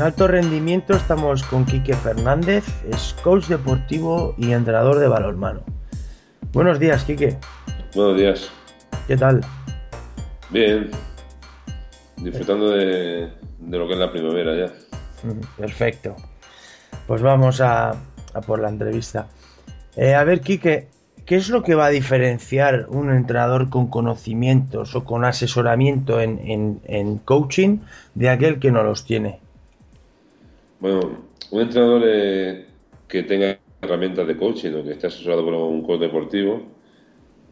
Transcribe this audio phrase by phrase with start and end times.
[0.00, 5.60] En alto rendimiento estamos con Quique Fernández, es coach deportivo y entrenador de balonmano.
[6.54, 7.36] Buenos días, Quique.
[7.94, 8.50] Buenos días.
[9.06, 9.42] ¿Qué tal?
[10.48, 10.90] Bien.
[12.16, 13.28] Disfrutando de,
[13.68, 14.72] lo que es la primavera ya.
[15.58, 16.16] Perfecto.
[17.06, 17.92] Pues vamos a,
[18.46, 19.26] por la entrevista.
[19.96, 20.88] Eh, a ver, Quique,
[21.26, 27.18] ¿qué es lo que va a diferenciar un entrenador con conocimientos o con asesoramiento en
[27.22, 27.80] coaching
[28.14, 29.40] de aquel que no los tiene?
[30.80, 32.66] Bueno, un entrenador eh,
[33.06, 36.62] que tenga herramientas de coaching o que esté asesorado por un coach deportivo,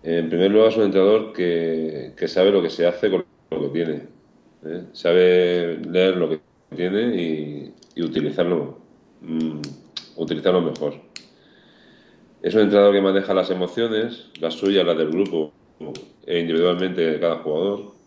[0.02, 3.68] en primer lugar es un entrenador que, sabe lo que se hace con lo que
[3.68, 4.02] tiene.
[4.64, 4.84] ¿eh?
[4.92, 6.40] Sabe leer lo que
[6.74, 8.78] tiene y, utilizarlo,
[9.20, 9.60] mm,
[10.16, 10.94] utilizarlo mejor.
[12.42, 15.52] Es un entrenador que maneja las emociones, las suyas, las del grupo
[16.24, 17.97] e individualmente de cada jugador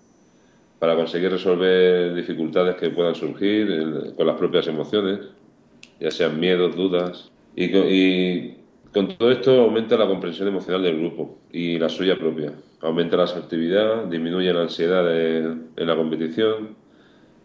[0.81, 5.19] para conseguir resolver dificultades que puedan surgir con las propias emociones,
[5.99, 7.29] ya sean miedos, dudas.
[7.55, 8.55] Y
[8.91, 12.53] con, todo esto aumenta la comprensión emocional del grupo y la suya propia.
[12.81, 16.69] Aumenta la asertividad, disminuye la ansiedad en la competición,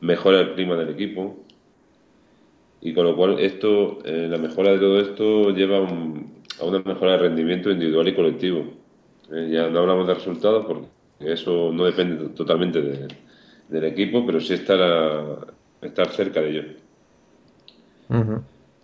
[0.00, 1.44] mejora el clima del equipo.
[2.80, 7.12] Y con lo cual esto, eh, la mejora de todo esto lleva a una mejora
[7.12, 8.64] de rendimiento individual y colectivo.
[9.30, 10.86] Eh, ya no hablamos de resultados porque
[11.20, 13.25] eso no depende totalmente de,
[13.68, 16.66] del equipo, pero sí estar, estar cerca de ellos.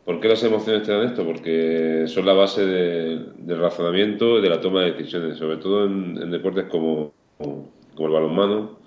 [0.05, 1.25] ¿Por qué las emociones te dan esto?
[1.25, 6.31] Porque son la base del razonamiento y de la toma de decisiones, sobre todo en,
[6.31, 8.79] deportes como, como, el balonmano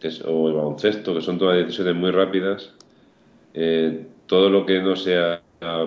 [0.00, 2.72] que es, o el baloncesto, que son todas decisiones muy rápidas.
[3.52, 5.42] Eh, todo lo que no sea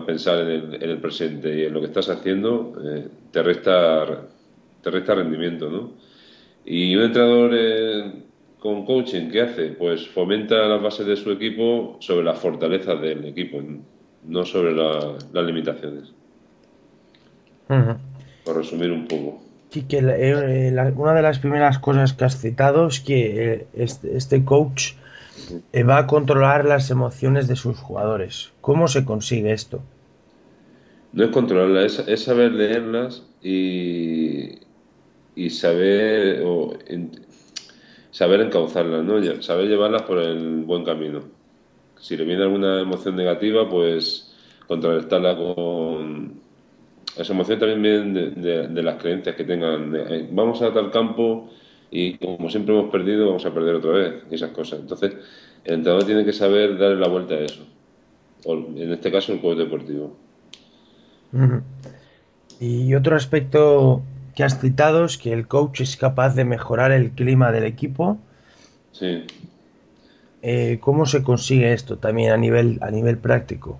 [0.06, 4.28] pensar en el, presente y en lo que estás haciendo eh, te resta
[4.82, 5.92] te resta rendimiento, ¿no?
[6.66, 8.12] Y un entrenador eh,
[8.60, 9.68] con coaching, ¿qué hace?
[9.70, 13.62] Pues fomenta las bases de su equipo sobre las fortalezas del equipo,
[14.24, 16.12] no sobre las limitaciones.
[17.68, 19.42] Por resumir un poco.
[19.70, 24.16] Sí, que eh, una de las primeras cosas que has citado es que eh, este,
[24.16, 24.94] este, coach
[25.74, 28.52] eh, va a controlar las emociones de sus jugadores.
[28.62, 29.82] ¿Cómo se consigue esto?
[31.12, 34.60] No es controlarlas, es, saber leerlas y,
[35.36, 36.74] y saber o,
[38.18, 39.22] saber encauzarlas, ¿no?
[39.44, 41.20] saber llevarlas por el buen camino.
[42.00, 44.34] Si le viene alguna emoción negativa, pues
[44.68, 46.34] contrarrestarla con...
[47.16, 49.96] Esa emoción también viene de, las creencias que tengan.
[50.32, 51.52] Vamos a tal campo
[51.92, 54.80] y como siempre hemos perdido, vamos a perder otra vez, esas cosas.
[54.80, 55.14] Entonces,
[55.64, 57.68] el entrenador tiene que saber darle la vuelta a eso.
[58.46, 60.16] en este caso, el coach deportivo.
[62.60, 64.02] Y otro aspecto
[64.38, 68.20] que has citado es que el coach es capaz de mejorar el clima del equipo.
[68.92, 69.24] Sí.
[70.44, 73.80] Eh, ¿Cómo se consigue esto también a nivel, a nivel práctico?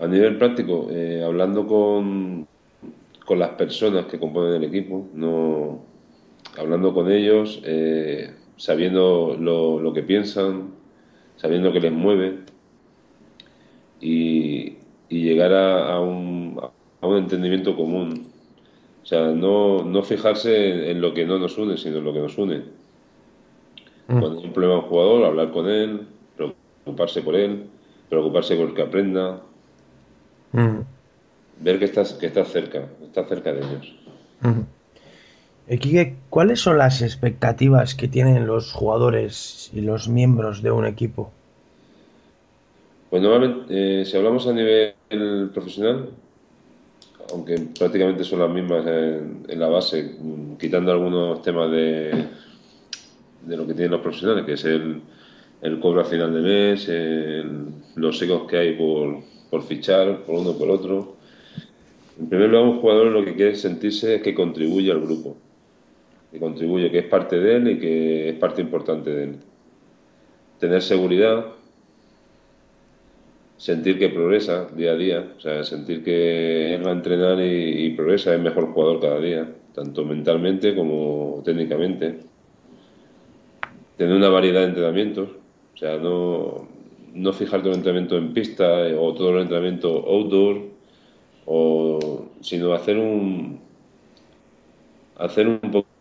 [0.00, 2.48] A nivel práctico, eh, hablando con,
[3.26, 5.82] con las personas que componen el equipo, no,
[6.56, 10.70] hablando con ellos, eh, sabiendo lo, que piensan,
[11.36, 12.38] sabiendo que les mueve
[14.00, 14.78] y,
[15.10, 16.58] llegar a, un,
[17.02, 18.39] a un entendimiento común
[19.10, 22.38] sea, no, no fijarse en, lo que no nos une, sino en lo que nos
[22.38, 22.58] une.
[24.06, 24.20] Mm.
[24.20, 26.06] Cuando hay un problema un jugador, hablar con él,
[26.36, 27.64] preocuparse por él,
[28.08, 29.40] preocuparse por que aprenda.
[30.52, 30.78] Mm.
[31.58, 33.94] Ver que estás, que estás cerca, estás cerca de ellos.
[34.42, 34.60] Mm.
[36.30, 41.32] ¿cuáles son las expectativas que tienen los jugadores y los miembros de un equipo?
[43.10, 46.10] Pues normalmente, eh, si hablamos a nivel profesional,
[47.32, 50.16] aunque prácticamente son las mismas en, la base,
[50.58, 52.26] quitando algunos temas de,
[53.46, 55.00] de lo que tienen los profesionales, que es el,
[55.80, 56.90] cobro a final de mes,
[57.96, 59.18] los egos que hay por,
[59.50, 61.16] por fichar por uno por otro.
[62.18, 65.36] En primer lugar, un jugador lo que quiere sentirse es que contribuye al grupo,
[66.30, 69.36] que contribuye, que es parte de él y que es parte importante de él.
[70.58, 71.46] Tener seguridad,
[73.60, 77.90] sentir que progresa día a día, o sea, sentir que él va a entrenar y,
[77.90, 82.20] progresa, es mejor jugador cada día, tanto mentalmente como técnicamente.
[83.98, 85.28] Tener una variedad de entrenamientos,
[85.74, 86.68] o sea, no,
[87.12, 88.64] no fijar todo el entrenamiento en pista
[88.98, 90.62] o todo el entrenamiento outdoor,
[91.44, 93.60] o, sino hacer un,
[95.16, 95.59] hacer un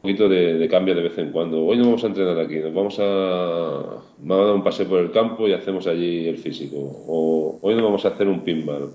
[0.09, 1.63] poquito de, cambio de vez en cuando.
[1.63, 5.00] Hoy no vamos a entrenar aquí, nos vamos a, vamos a dar un paseo por
[5.00, 6.77] el campo y hacemos allí el físico.
[6.77, 8.91] O hoy no vamos a hacer un pinball.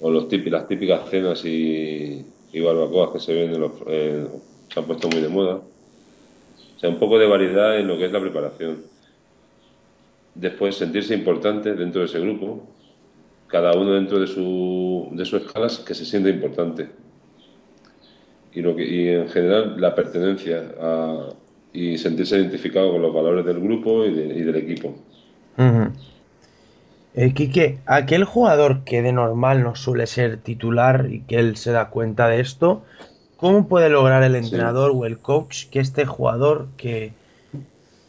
[0.00, 2.24] O las típicas cenas y,
[2.54, 5.56] barbacoas que se ven en los, se han puesto muy de moda.
[5.56, 8.82] O sea, un poco de variedad en lo que es la preparación.
[10.34, 12.62] después sentirse importante dentro de ese grupo,
[13.46, 17.09] cada uno dentro de su, de su escala que se siente importante.
[18.52, 20.62] Y, lo que, y en general la pertenencia
[21.72, 24.96] y sentirse identificado con los valores del grupo y, del equipo.
[27.14, 31.72] Eh, Quique, aquel jugador que de normal no suele ser titular y que él se
[31.72, 32.82] da cuenta de esto,
[33.36, 37.12] ¿cómo puede lograr el entrenador o el coach que este jugador que,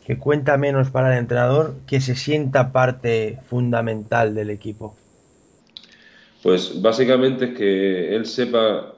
[0.05, 4.95] que cuenta menos para el entrenador, que se sienta parte fundamental del equipo?
[6.43, 8.93] Pues básicamente es que él sepa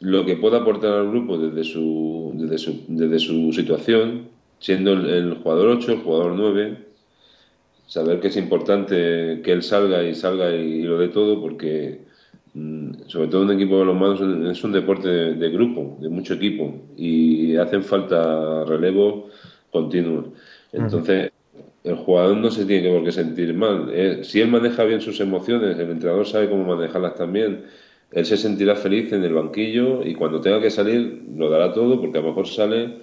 [0.00, 4.28] lo que puede aportar al grupo desde su, desde su, situación,
[4.58, 6.88] siendo el, el jugador 8, el jugador 9
[7.88, 12.02] saber que es importante que él salga y salga y, lo dé todo porque
[12.54, 16.34] mm, sobre todo un equipo de los manos es un deporte de, grupo, de mucho
[16.34, 19.28] equipo y hacen falta relevo
[19.72, 20.34] continuo.
[20.72, 21.32] Entonces,
[21.82, 23.88] el jugador no se tiene que por qué sentir mal.
[23.90, 27.64] Eh, si él maneja bien sus emociones, el entrenador sabe cómo manejarlas también,
[28.12, 32.00] él se sentirá feliz en el banquillo y cuando tenga que salir lo dará todo
[32.00, 32.96] porque a lo mejor sale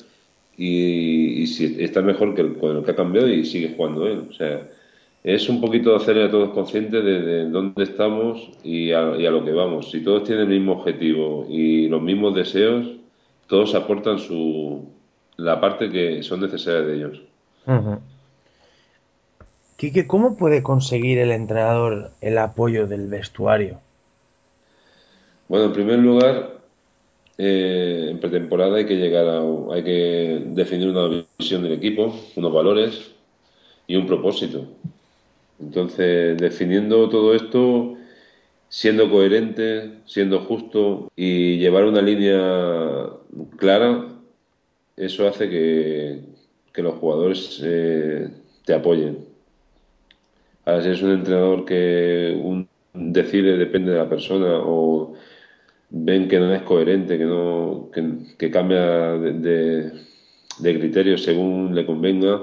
[0.58, 4.24] y, si está mejor que el, con el que ha cambiado y sigue jugando él.
[4.30, 4.68] O sea,
[5.24, 9.92] es un poquito hacer a todos conscientes de, dónde estamos y a, lo que vamos.
[9.92, 12.88] Si todos tienen el mismo objetivo y los mismos deseos,
[13.48, 14.88] todos aportan su
[15.38, 17.22] la parte que son necesarias de ellos.
[19.76, 23.82] Quique, ¿cómo puede conseguir el entrenador el apoyo del vestuario?
[25.48, 26.58] Bueno, en primer lugar,
[27.38, 29.42] eh, en pretemporada hay que llegar a,
[29.74, 33.12] hay que definir una visión del equipo, unos valores
[33.88, 34.66] y un propósito.
[35.60, 37.96] Entonces, definiendo todo esto,
[38.70, 43.10] siendo coherente, siendo justo y llevar una línea
[43.58, 44.08] clara,
[44.98, 46.22] eso hace que,
[46.82, 48.30] los jugadores eh,
[48.66, 49.26] te apoyen.
[50.66, 55.14] Ahora, si eres un entrenador que un, decide, depende de la persona, o
[55.98, 57.90] ven que no es coherente, que, no,
[58.38, 59.92] que, cambia de,
[60.60, 62.42] de criterio según le convenga,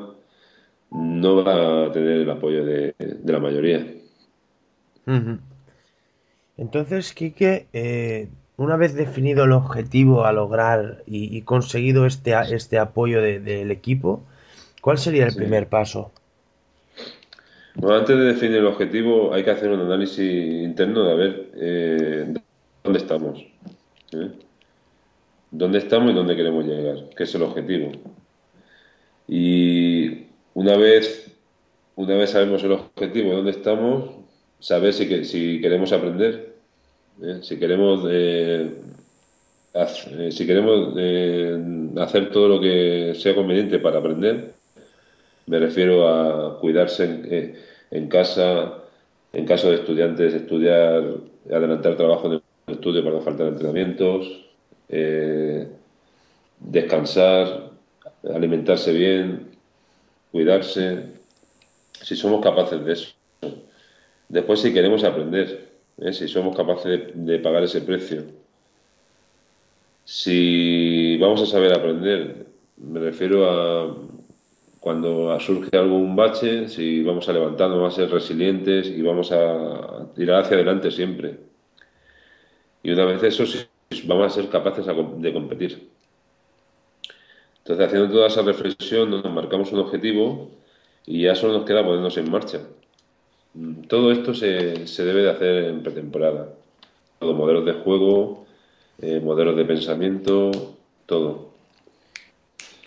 [0.90, 2.94] no va a tener el apoyo de,
[3.24, 3.86] la mayoría.
[6.56, 13.20] Entonces, Quique, eh, una vez definido el objetivo a lograr y, conseguido este, este apoyo
[13.20, 14.22] del equipo,
[14.80, 16.10] ¿cuál sería el primer paso?
[17.74, 22.34] Bueno, antes de definir el objetivo hay que hacer un análisis interno de ver eh,
[22.92, 23.38] dónde estamos.
[24.12, 24.30] ¿eh?
[25.50, 27.08] ¿Dónde estamos y dónde queremos llegar?
[27.16, 27.90] ¿Qué es el objetivo?
[29.26, 31.34] Y una vez,
[31.96, 34.10] una vez sabemos el objetivo, dónde estamos,
[34.58, 36.54] saber si, si queremos aprender,
[37.22, 37.38] ¿eh?
[37.40, 38.74] si queremos, eh,
[39.74, 40.94] eh, si queremos
[41.98, 44.52] hacer todo lo que sea conveniente para aprender.
[45.46, 47.56] Me refiero a cuidarse
[47.90, 48.82] en, casa,
[49.32, 51.04] en caso de estudiantes, estudiar,
[51.50, 52.41] adelantar trabajo el
[52.72, 54.44] estudio para no faltar entrenamientos,
[56.58, 57.70] descansar,
[58.34, 59.48] alimentarse bien,
[60.30, 61.06] cuidarse,
[62.02, 63.14] si somos capaces de eso.
[64.28, 66.12] Después, si queremos aprender, ¿eh?
[66.12, 68.24] si somos capaces de, pagar ese precio.
[70.04, 72.46] Si vamos a saber aprender,
[72.78, 73.96] me refiero a
[74.80, 80.08] cuando surge algún bache, si vamos a levantarnos, vamos a ser resilientes y vamos a
[80.16, 81.51] tirar hacia adelante siempre.
[82.82, 83.44] Y una vez eso,
[84.04, 85.88] vamos a ser capaces de competir.
[87.58, 90.50] Entonces, haciendo toda esa reflexión, nos marcamos un objetivo
[91.06, 92.60] y ya solo nos queda ponernos en marcha.
[93.54, 96.48] Mm, todo esto se, se debe de hacer en pretemporada.
[97.20, 98.46] Todo, modelos de juego,
[99.00, 100.50] eh, modelos de pensamiento,
[101.06, 101.52] todo.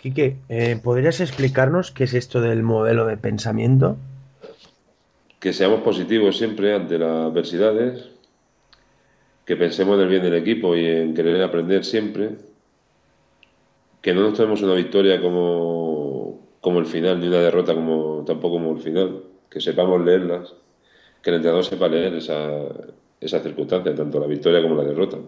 [0.02, 3.96] Quique, eh, ¿podrías explicarnos qué es esto del modelo de pensamiento?
[5.40, 8.10] Que seamos positivos siempre ante las adversidades,
[9.46, 12.32] que pensemos en el bien del equipo y en querer aprender siempre,
[14.02, 18.56] que no nos tomemos una victoria como, como el final, ni una derrota como tampoco
[18.56, 20.52] como el final, que sepamos leerlas,
[21.22, 22.66] que el entrenador sepa leer esa,
[23.20, 25.18] esa circunstancia, tanto la victoria como la derrota.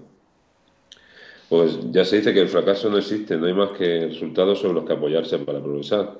[1.49, 4.75] Pues ya se dice que el fracaso no existe, no hay más que resultados sobre
[4.75, 6.19] los que apoyarse para progresar.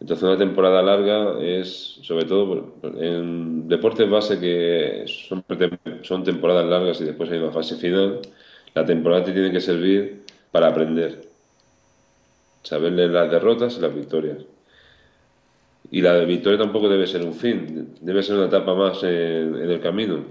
[0.00, 7.04] Entonces una temporada larga es, sobre todo en deportes base que son, temporadas largas y
[7.04, 8.20] después hay una fase final,
[8.74, 11.28] la temporada te tiene que servir para aprender
[12.68, 14.38] saber leer las derrotas y las victorias.
[15.90, 19.80] Y la victoria tampoco debe ser un fin, debe ser una etapa más en, el
[19.80, 20.24] camino.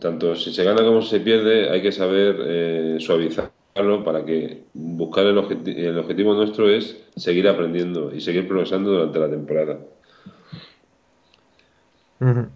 [0.00, 4.24] Tanto si se gana como si se pierde, hay que saber eh, suavizar buscarlo para
[4.24, 9.78] que buscar el, el objetivo nuestro es seguir aprendiendo y seguir progresando durante la temporada.
[12.20, 12.46] Uh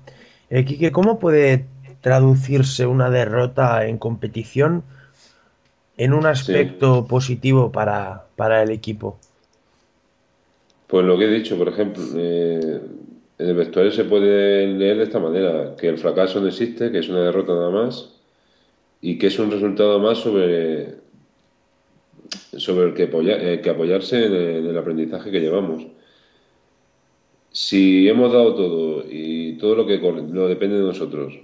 [0.93, 1.67] ¿cómo puede
[2.01, 4.83] traducirse una derrota en competición
[5.97, 9.19] en un aspecto positivo para, para, el equipo?
[10.89, 12.81] Pues lo que he dicho, por ejemplo, eh,
[13.39, 16.99] en el vestuario se puede leer de esta manera, que el fracaso no existe, que
[16.99, 18.11] es una derrota nada más,
[19.01, 21.00] y que es un resultado más sobre,
[22.57, 25.87] sobre el que, eh, que apoyarse en el, aprendizaje que llevamos.
[27.53, 31.35] Si hemos dado todo y todo lo que lo depende de nosotros,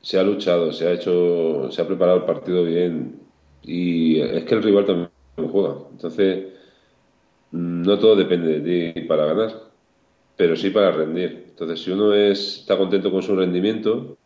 [0.00, 3.20] se ha luchado, se ha hecho, se ha preparado el partido bien
[3.62, 5.76] y es que el rival también juega.
[5.90, 6.46] Entonces,
[7.52, 9.70] no todo depende de ti para ganar
[10.40, 11.48] pero sí para rendir.
[11.50, 14.16] Entonces, si uno es, está contento con su rendimiento,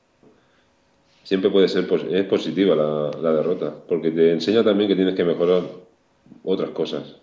[1.25, 5.63] siempre puede ser es positiva la, derrota, porque te enseña también que tienes que mejorar
[6.43, 7.17] otras cosas.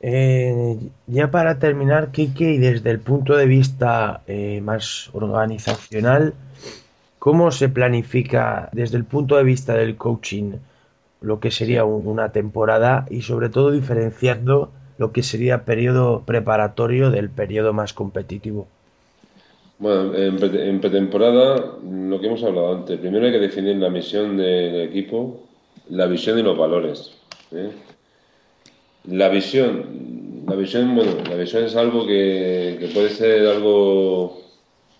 [0.00, 6.34] Eh, ya para terminar, Kike, y desde el punto de vista eh, más organizacional,
[7.18, 10.52] ¿cómo se planifica desde el punto de vista del coaching
[11.24, 17.30] lo que sería una temporada y sobre todo diferenciando lo que sería periodo preparatorio del
[17.30, 18.66] periodo más competitivo.
[19.78, 24.82] Bueno, en, pretemporada, lo que hemos hablado antes, primero hay que definir la misión del
[24.82, 25.40] equipo,
[25.88, 27.12] la visión y los valores.
[27.52, 27.70] ¿eh?
[29.04, 34.42] La visión, la visión, bueno, la visión es algo que, puede ser algo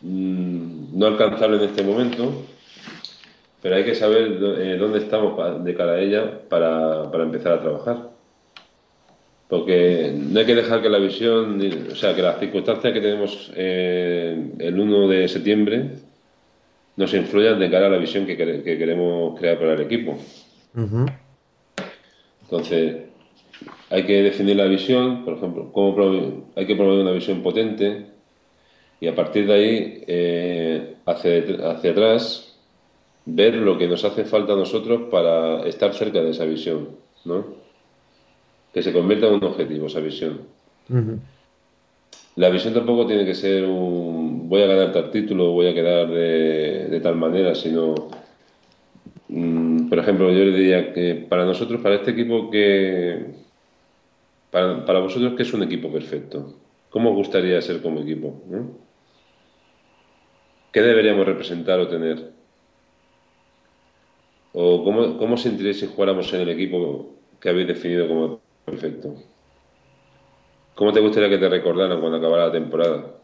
[0.03, 2.33] mm, no alcanzable en este momento,
[3.63, 7.63] pero hay que saber eh, dónde estamos de cara a ella para, para empezar a
[7.63, 8.15] trabajar.
[9.49, 11.61] Porque no hay que dejar que la visión,
[11.91, 15.91] o sea, que las circunstancias que tenemos eh, el 1 de septiembre
[16.97, 20.19] nos influyan de cara a la visión que, queremos crear para el equipo.
[22.43, 22.97] Entonces,
[23.91, 28.07] hay que definir la visión, por ejemplo, cómo hay que promover una visión potente
[29.01, 32.57] y a partir de ahí, eh, hacia, hacia atrás,
[33.27, 36.91] ver lo que nos hace falta a nosotros para estar cerca de esa visión,
[37.25, 37.65] ¿no?
[38.75, 40.41] que se convierta en un objetivo esa visión.
[42.37, 46.11] La visión tampoco tiene que ser un voy a ganar tal título, voy a quedar
[46.11, 47.95] de, tal manera, sino,
[49.89, 53.27] por ejemplo, yo le diría que para nosotros, para este equipo, que
[54.51, 56.55] para, para vosotros, ¿qué es un equipo perfecto?
[56.91, 58.43] ¿Cómo os gustaría ser como equipo?
[60.73, 62.33] ¿Qué deberíamos representar o tener?
[64.53, 69.15] ¿O cómo, cómo sentiréis si jugáramos en el equipo que habéis definido como Perfecto.
[70.75, 73.15] ¿Cómo te gustaría que te recordaran cuando acabara la temporada?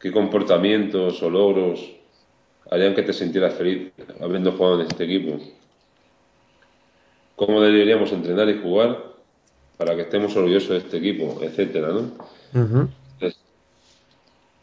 [0.00, 1.96] ¿Qué comportamientos o logros
[2.70, 5.38] harían que te sintieras feliz habiendo jugado en este equipo?
[7.36, 9.14] ¿Cómo deberíamos entrenar y jugar
[9.76, 12.88] para que estemos orgullosos de este equipo, etcétera, ¿no?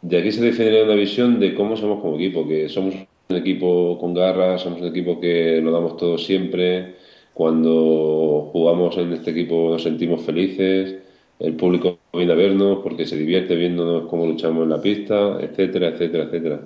[0.02, 2.94] de aquí se definiría una visión de cómo somos como equipo, que somos
[3.28, 6.96] un equipo con garras, somos un equipo que lo damos todo siempre,
[7.34, 10.96] cuando jugamos en este equipo nos sentimos felices,
[11.38, 15.88] el público viene a vernos porque se divierte viéndonos cómo luchamos en la pista, etcétera,
[15.88, 16.60] etcétera, etcétera.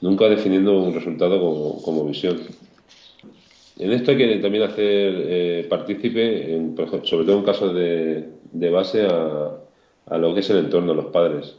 [0.00, 1.40] Nunca definiendo un resultado
[1.82, 2.38] como, visión.
[3.78, 6.60] En esto hay que también hacer eh, partícipe,
[7.04, 9.50] sobre todo en casos de, base, a,
[10.06, 11.56] a, lo que es el entorno, a los padres,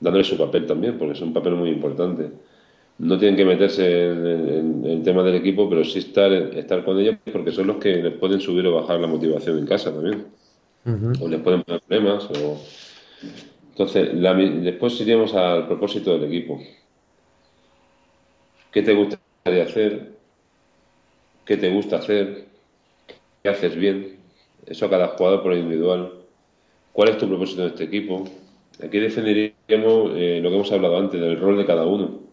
[0.00, 2.30] dándole su papel también, porque es un papel muy importante
[2.98, 7.16] no tienen que meterse en, el tema del equipo, pero sí estar, estar con ellos
[7.32, 10.26] porque son los que les pueden subir o bajar la motivación en casa también.
[11.20, 12.24] O les pueden poner problemas.
[12.30, 12.60] O...
[13.70, 14.10] Entonces,
[14.62, 16.60] después iríamos al propósito del equipo.
[18.74, 20.08] ¿Qué te gustaría hacer?
[21.44, 22.46] ¿Qué te gusta hacer?
[23.40, 24.16] ¿Qué haces bien?
[24.66, 26.12] Eso a cada jugador por individual.
[26.92, 28.24] ¿Cuál es tu propósito en este equipo?
[28.82, 32.24] Aquí definiríamos eh, lo que hemos hablado antes, del rol de cada uno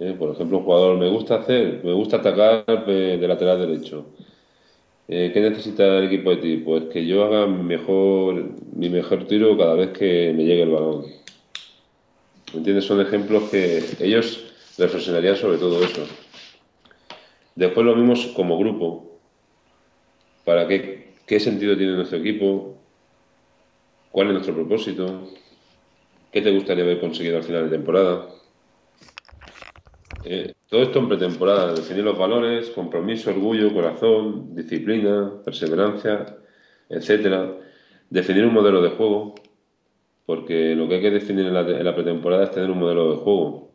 [0.00, 4.06] eh, por ejemplo, un jugador me gusta hacer, me gusta atacar de lateral derecho.
[5.06, 6.56] Eh, ¿Qué necesita el equipo de ti?
[6.56, 11.06] Pues que yo haga mejor, mi mejor tiro cada vez que me llegue el balón.
[12.52, 12.84] ¿Entiendes?
[12.84, 16.06] Son ejemplos que ellos reflexionarían sobre todo eso.
[17.54, 19.20] Después lo vimos como grupo.
[20.44, 22.82] ¿Para qué, qué sentido tiene nuestro equipo?
[24.10, 25.28] ¿Cuál es nuestro propósito?
[26.30, 28.28] ¿Qué te gustaría haber conseguido al final de temporada?
[30.22, 36.36] Eh, todo esto en pretemporada, definir los valores, compromiso, orgullo, corazón, disciplina, perseverancia,
[36.88, 37.56] etcétera.
[38.10, 39.34] Definir un modelo de juego,
[40.26, 43.67] porque lo que hay que definir en la, pretemporada es tener un modelo de juego.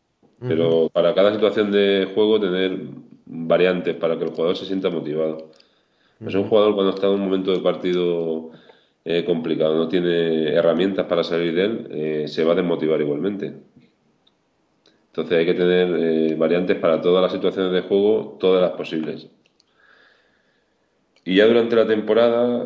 [0.48, 2.78] Pero para cada situación de juego tener
[3.26, 5.52] variantes para que el jugador se sienta motivado.
[6.26, 8.52] Es un jugador cuando está en un momento de partido
[9.06, 13.54] eh, complicado, no tiene herramientas para salir de él, eh, se va a desmotivar igualmente.
[15.08, 19.28] Entonces hay que tener eh, variantes para todas las situaciones de juego, todas las posibles.
[21.26, 22.66] Y ya durante la temporada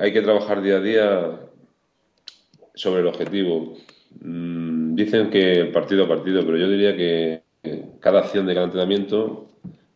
[0.00, 1.40] hay que trabajar día a día
[2.74, 3.76] sobre el objetivo.
[4.20, 7.42] Mm, dicen que partido a partido, pero yo diría que
[8.00, 9.48] cada acción de cada entrenamiento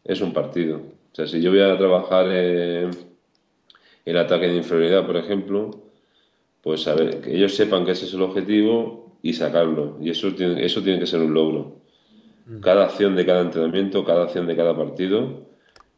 [0.05, 0.79] es un partido.
[0.79, 2.91] O sea, si yo voy a trabajar el
[4.17, 5.71] ataque de inferioridad, por ejemplo,
[6.63, 9.99] pues saber, que ellos sepan que ese es el objetivo y sacarlo.
[10.01, 11.77] Y eso tiene, eso tiene que ser un logro.
[12.47, 12.61] Mm.
[12.61, 15.47] Cada acción de cada entrenamiento, cada acción de cada partido,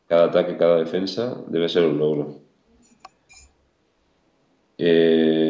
[0.06, 2.36] cada ataque, cada defensa, debe ser un logro.
[4.78, 5.47] Eh,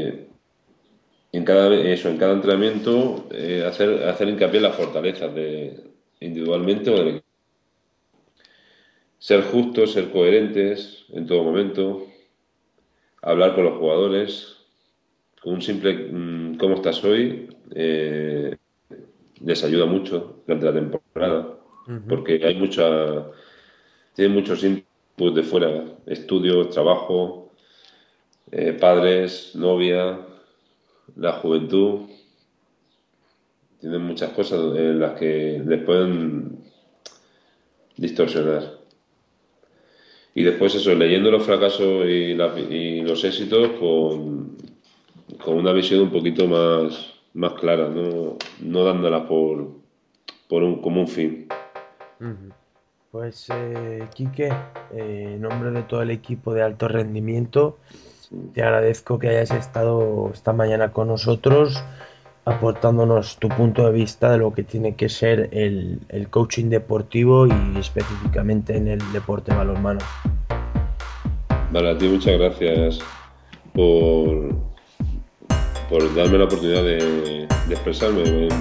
[1.48, 5.82] cada eso, en cada entrenamiento, eh, hacer, hacer hincapié en las fortalezas de
[6.20, 7.22] individualmente o del
[9.18, 12.06] ser justos, ser coherentes en todo momento,
[13.22, 14.58] hablar con los jugadores,
[15.40, 17.48] con un simple mm, ¿cómo estás hoy?
[17.74, 18.54] Eh,
[19.40, 21.58] les ayuda mucho durante la temporada,
[22.10, 23.24] porque hay mucha,
[24.14, 27.52] tienen muchos inputs de fuera, estudios, trabajo,
[28.50, 30.27] eh, padres, novia,
[31.16, 32.08] la juventud,
[33.80, 36.64] tienen muchas cosas en las que les pueden
[37.96, 38.78] distorsionar.
[40.34, 44.56] Y después eso, leyendo los fracasos y, los éxitos con,
[45.42, 49.72] con, una visión un poquito más, más clara, no, no dándola por,
[50.48, 51.48] por un, como un fin.
[53.10, 54.48] Pues, eh, Quique,
[54.92, 57.78] eh, en nombre de todo el equipo de alto rendimiento,
[58.52, 61.82] te agradezco que hayas estado esta mañana con nosotros
[62.44, 67.78] aportándonos tu punto de vista de lo que tiene que ser el, coaching deportivo y
[67.78, 70.00] específicamente en el deporte balonmano.
[71.70, 73.00] Vale, a ti muchas gracias
[73.74, 74.54] por,
[75.90, 78.58] por darme la oportunidad de, expresarme en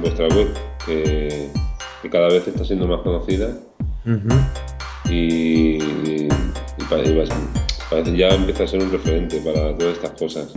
[0.00, 0.48] vuestra, web,
[0.86, 1.50] que,
[2.10, 3.48] cada vez está siendo más conocida.
[5.10, 5.78] y,
[7.90, 10.52] ya empieza a ser un referente para todas estas cosas.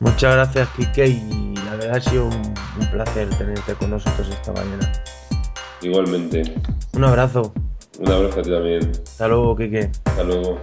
[0.00, 2.54] Muchas gracias, Kike, y la verdad ha sido un,
[2.90, 4.92] placer tenerte con nosotros esta mañana.
[5.80, 6.42] Igualmente.
[6.92, 7.52] Un abrazo.
[7.98, 8.90] Un abrazo a ti también.
[8.90, 9.90] Hasta luego, Kike.
[10.04, 10.58] Hasta luego.